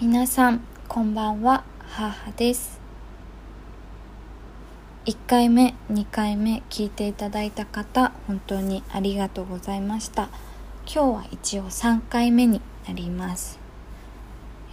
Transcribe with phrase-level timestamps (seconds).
[0.00, 1.64] 皆さんこんばんは。
[1.80, 2.78] 母です。
[5.06, 10.28] 1回目2回目聞いていただいた方本当にありがとうございました。
[10.86, 13.58] 今日は一応3回目になります、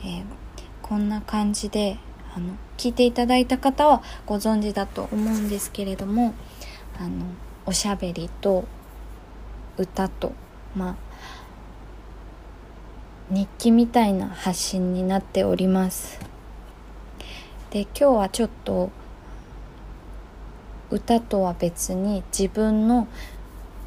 [0.03, 0.23] えー、
[0.83, 1.97] こんな感じで
[2.35, 6.35] あの聞いていただいた方はご存知だと思うんですけれども
[6.99, 7.26] あの
[7.65, 8.65] おしゃべりと
[9.78, 10.33] 歌と
[10.76, 10.96] まあ
[13.31, 16.20] 日記みたいな発信になっております。
[17.72, 18.91] で今日はちょっと
[20.91, 23.08] 歌とは別に自分の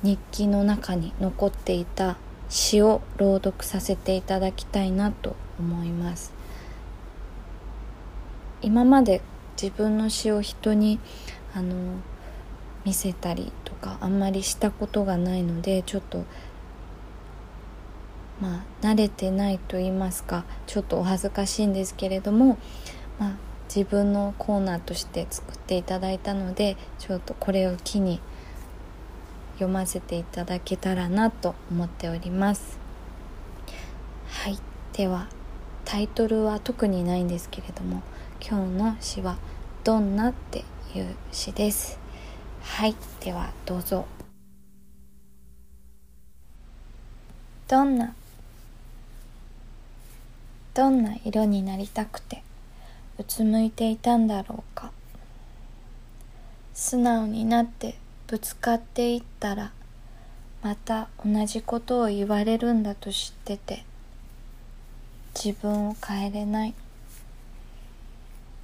[0.02, 2.16] 日記の中に残っていた
[2.48, 6.32] 詩を朗読させていただきたいなと思います。
[8.60, 9.22] 今まで
[9.60, 10.98] 自分の詩を人に
[11.54, 11.74] あの
[12.84, 16.24] 見せたりとかあんまりしたことがないのでちょっと
[18.40, 22.58] まあ慣れてないと言いますかちょっとお恥ずかしいんですけれども、
[23.18, 23.36] まあ、
[23.74, 28.20] 自分のコーナーとして作っていただいたのでちょっとこれを機に
[29.54, 32.78] 読ませていただけたらなと思っております。
[34.28, 34.58] はい。
[34.92, 35.28] では
[35.84, 38.02] タイトルは特にないんですけれども
[38.40, 39.36] 今日の詩は
[39.84, 40.64] 「どんな」って
[40.94, 41.98] いう詩です。
[42.62, 42.94] はい。
[43.20, 44.06] ではどうぞ。
[47.66, 48.14] どんな
[50.74, 52.42] どんな色になりたくて
[53.18, 54.92] うつむいていたんだろうか。
[56.72, 57.96] 素直になって
[58.28, 59.72] ぶつかっていったら
[60.62, 63.84] また同じことを言われるんだと知ってて
[65.34, 66.74] 自分を変えれない。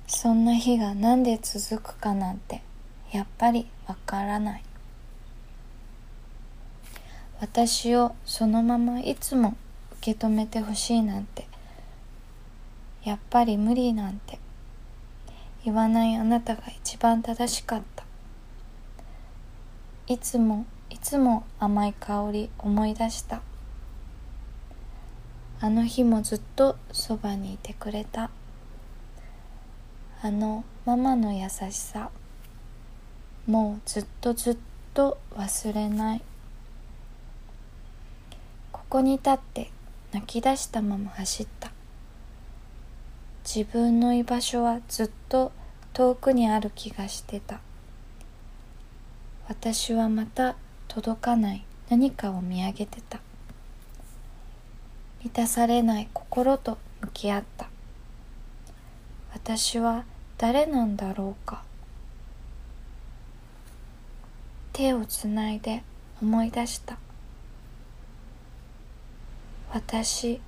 [0.07, 2.63] そんな日が何で続くかなんて
[3.11, 4.63] やっぱりわからない。
[7.41, 9.57] 私をそのままいつも
[10.01, 11.47] 受け止めてほしいなんて
[13.05, 14.39] やっぱり無理なんて。
[15.65, 18.05] 言わないあなたが一番正しかった。
[20.07, 23.41] いつもいつも甘い香り思い出した。
[25.61, 28.31] あの日もずっとそばにいてくれた。
[30.21, 32.11] あのママの優しさ。
[33.47, 34.57] もうずっとずっ
[34.93, 36.23] と忘れない。
[38.71, 39.71] ここに立って
[40.13, 41.74] 泣き出したまま走った。
[43.45, 45.53] 自分の居場所はずっと
[45.93, 47.61] 遠くにある気がしてた。
[49.49, 50.57] 私はまた
[50.89, 53.21] 届かない何かを見上げてた。
[55.23, 57.69] 満たされない心と向き合った。
[59.33, 60.05] 私は
[60.39, 61.63] 誰なんだろうか。
[64.73, 65.83] 手をつないで
[66.23, 66.99] 思い出した。
[69.71, 70.41] 私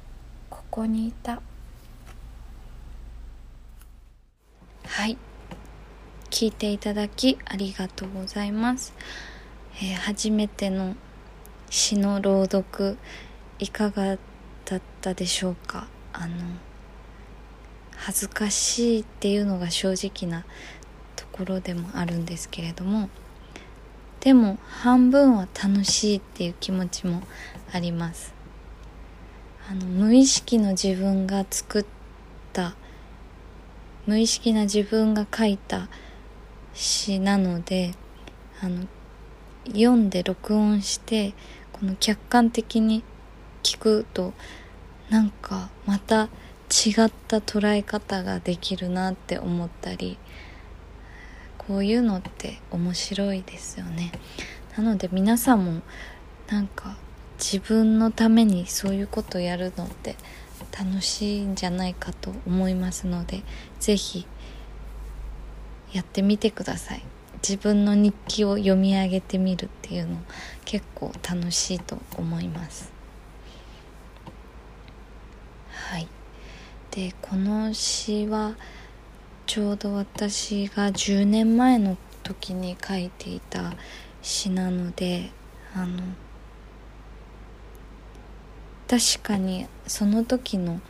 [0.48, 1.42] ここにいた
[4.86, 5.18] はい
[6.30, 8.92] 聞いていただきありがとうございます、
[9.76, 10.94] えー、初めての
[11.70, 12.96] 詩の朗読
[13.58, 14.16] いかが
[14.64, 15.88] だったでしょうか？
[16.12, 16.34] あの
[17.96, 20.44] 恥ずかしいっていうのが正直な
[21.14, 23.08] ところでもあるんですけれども。
[24.20, 27.22] でも半分は楽しいっていう気持ちも
[27.72, 28.34] あります。
[29.70, 31.86] あの無意識の自分が作っ
[32.52, 32.74] た
[34.06, 35.88] 無意識な自分が書いた
[36.76, 37.94] 詩なので
[38.60, 38.86] あの
[39.68, 41.34] 読んで録音して
[41.72, 43.02] この客観的に
[43.62, 44.32] 聞くと
[45.10, 46.30] なんかまた違っ
[47.28, 50.18] た捉え方ができるなって思ったり
[51.58, 54.12] こういうのって面白いですよね。
[54.76, 55.82] なので皆さんも
[56.48, 56.96] なんか
[57.38, 60.16] 自分のためにそういうことやるのって
[60.78, 63.42] 楽しいんじゃないかと思いますので
[63.80, 64.26] 是非
[65.96, 67.02] やってみてください。
[67.36, 70.18] 自分の日記を読み上げてみるっていうの
[70.66, 72.92] 結構楽しいと思います。
[75.70, 76.06] はい。
[76.90, 78.56] でこの詩は
[79.46, 83.72] ちょうど私が10年前の時に書いていた
[84.20, 85.30] 詩なので
[85.74, 86.02] あの
[88.86, 90.80] 確かにその時の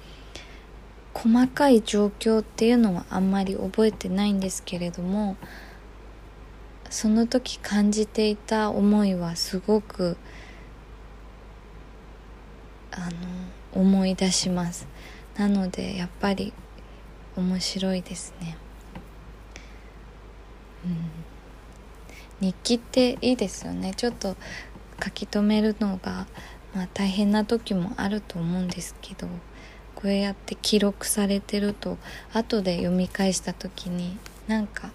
[1.16, 5.38] 細かい状況っていうのはあんまり覚えてないんですけれども
[6.90, 10.18] その時感じていた思いはすごく
[12.90, 14.86] あの思い出します。
[15.36, 16.52] なのでやっぱり
[17.34, 18.56] 面白いですね。
[20.84, 22.46] うん。
[22.46, 23.94] 日記っていいですよね。
[23.94, 24.36] ちょっと
[25.02, 26.26] 書き留めるのが
[26.74, 29.26] まあ大変な時もあると思うんですけど。
[29.96, 31.96] こうやって記録されてると
[32.32, 34.90] 後で読み返した時になんか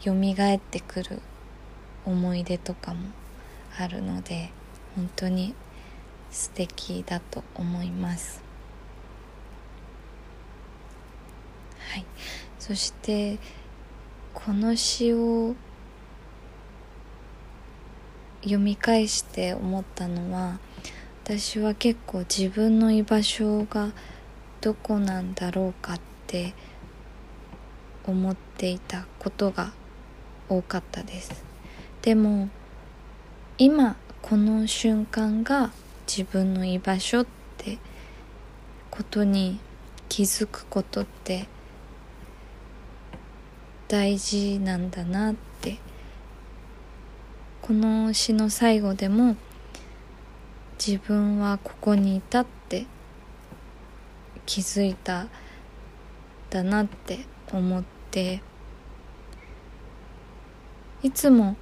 [0.00, 1.22] 蘇ってくる
[2.04, 3.00] 思い出とかも
[3.78, 4.50] あるので
[4.96, 5.54] 本当に
[6.30, 8.42] 素敵だと思います。
[11.90, 12.04] はい。
[12.58, 13.38] そして
[14.34, 15.54] この詩を
[18.42, 20.58] 読み返して思ったのは
[21.30, 23.92] 私は結構自分の居場所が
[24.60, 26.54] どこなんだろうかって
[28.04, 29.72] 思っていたことが
[30.48, 31.44] 多かったです。
[32.02, 32.48] でも
[33.58, 35.70] 今この瞬間が
[36.04, 37.26] 自分の居場所っ
[37.58, 37.78] て
[38.90, 39.60] ことに
[40.08, 41.46] 気づくことって
[43.86, 45.78] 大事なんだなって。
[47.62, 49.36] この詩の最後でも
[50.84, 52.86] 自分はここにいたって
[54.46, 55.26] 気づいた
[56.48, 58.40] だなって思って
[61.02, 61.56] いつも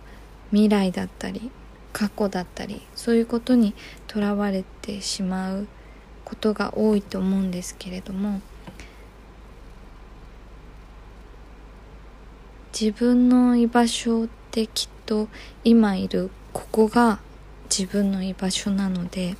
[0.51, 1.51] 未来だったり
[1.93, 3.75] 過去だったりそういうことに
[4.07, 5.67] とらわれてしまう
[6.25, 8.41] ことが多いと思うんですけれども
[12.79, 15.27] 自分の居場所ってきっと
[15.65, 17.19] 今いるここが
[17.71, 19.37] 自分の居場所なので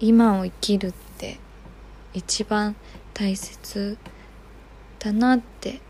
[0.00, 1.38] 今を生きるって
[2.14, 2.76] 一番
[3.14, 3.98] 大切
[4.98, 5.80] だなって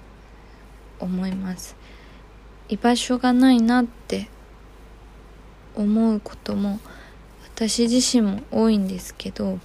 [0.98, 1.76] 思います。
[2.68, 4.28] 居場所がないなって
[5.76, 6.80] 思うことも
[7.54, 9.60] 私自身も多いんですけど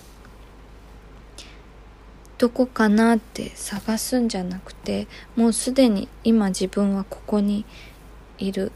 [2.37, 7.65] どこかなって探すんじゃなくてもうすでに今自分はここに
[8.37, 8.71] いる。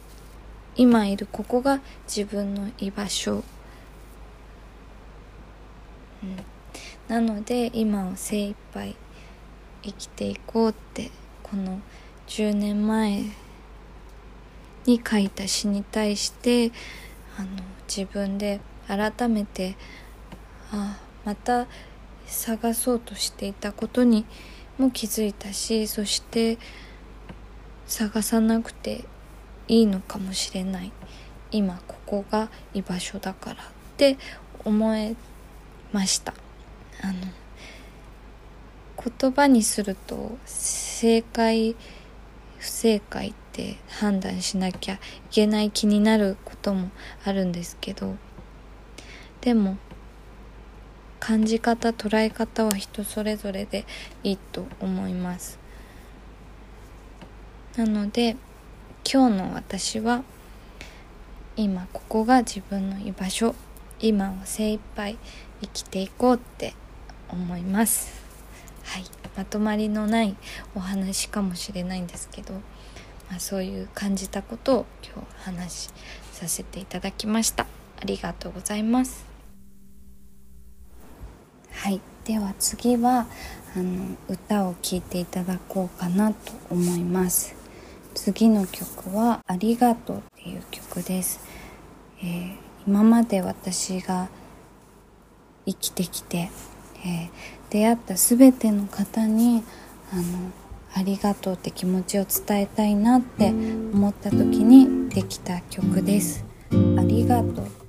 [0.78, 3.44] 今いるここが自分の居場所、
[6.24, 6.38] うん、
[7.08, 8.96] なので今を精一杯
[9.84, 11.12] 生きていこうって
[11.44, 11.80] この
[12.28, 13.24] 10年前
[14.86, 16.72] に書いた詩に対して
[17.38, 17.48] あの
[17.88, 19.76] 自分で改めて
[20.72, 21.68] あまた
[22.26, 24.26] 探そうとしていたことに
[24.78, 26.58] も気づいたしそして
[27.88, 29.06] 探さなくて
[29.68, 30.92] いいのかもしれない。
[31.52, 33.68] 今ここが居場所だからっ
[33.98, 34.18] て
[34.64, 35.16] 思え
[35.92, 36.34] ました。
[37.02, 37.14] あの
[39.20, 41.76] 言葉にすると正解
[42.58, 46.90] 不正解って判断しなきゃいけない気になることも
[47.24, 48.16] あるんですけど
[49.42, 49.78] でも
[51.20, 53.86] 感じ方捉え方は人それぞれで
[54.24, 55.60] いいと思います。
[57.78, 58.36] なので
[59.08, 60.24] 今日の私は
[61.56, 63.54] 今ここが自分の居場所
[64.00, 65.18] 今を精一杯
[65.62, 66.74] 生きていこうって
[67.30, 68.26] 思います。
[68.84, 69.04] はい。
[69.38, 70.36] まとまりのない
[70.74, 72.54] お話かもしれないんですけど、
[73.30, 75.90] まあ、そういう感じたことを今日話し
[76.32, 77.68] させていただきました。
[78.02, 79.24] ありがとうございます。
[81.72, 82.02] はい。
[82.24, 83.28] では次は
[83.76, 87.65] あの歌を聴いていただこうかなと思います。
[88.16, 91.40] 次の曲は「ありがとう」っていう曲です、
[92.22, 92.56] えー、
[92.88, 94.30] 今まで私が
[95.66, 96.50] 生きてきて、
[97.06, 97.30] えー、
[97.70, 99.64] 出会った全ての方に
[100.12, 100.24] あの
[100.94, 106.46] ありがとうって気持ちを伝えたいなって思った時にできた曲です。
[106.72, 107.86] ありがとう。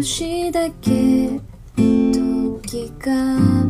[0.06, 1.40] 少しだけ
[1.76, 3.65] 時が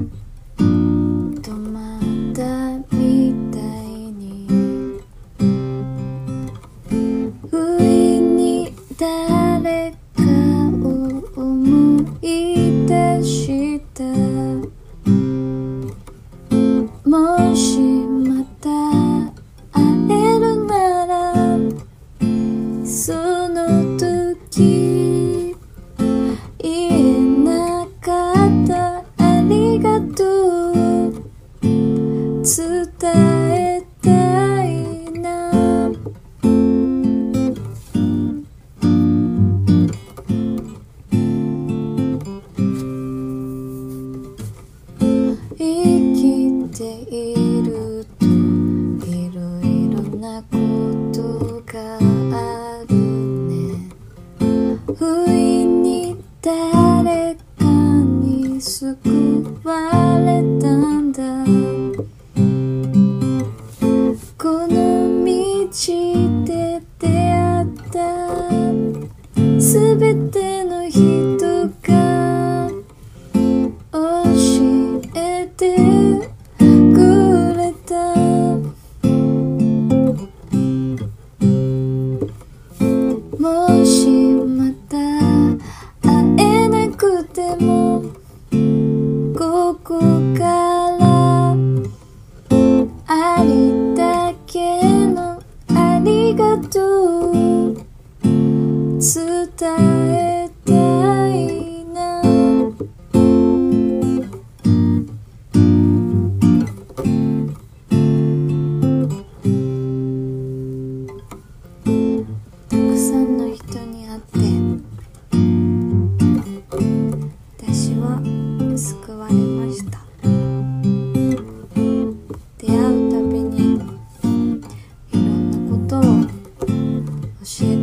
[127.47, 127.76] she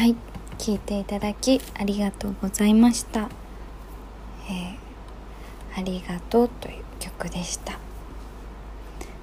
[0.00, 0.16] はい
[0.56, 3.28] 聞いていただきありがとうございました
[4.48, 7.74] 「えーありがとう」という曲でした。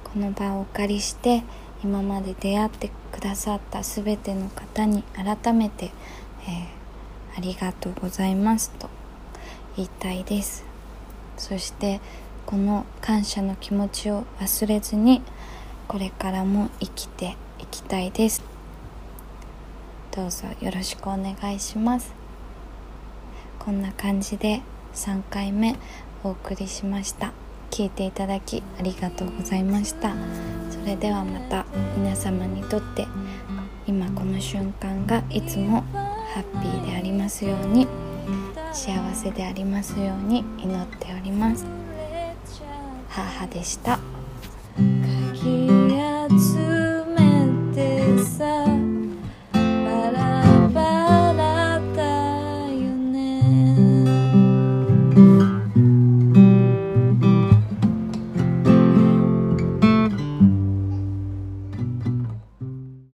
[0.03, 1.41] この場をお借りして
[1.83, 5.89] 今まで出会ってくださった全ての方に改めて、
[6.47, 6.65] えー
[7.35, 8.87] ありがとうございますと
[9.77, 10.63] 言いたいです。
[11.37, 12.01] そして
[12.45, 15.23] この感謝の気持ちを忘れずに
[15.87, 18.56] これからも生きていきたいです。
[20.17, 22.11] どうぞよろしくお願いします。
[23.59, 24.61] こんな感じで
[24.95, 25.75] 3回目
[26.23, 27.33] お送りしました。
[27.69, 30.15] 聞いていただきありがとうございました。
[30.71, 33.05] それではまた皆様にとって
[33.85, 35.81] 今この瞬間がいつも
[36.33, 37.87] ハッピーでありますように
[38.73, 41.63] 幸せでありますように祈っております。
[43.07, 43.99] 母でした。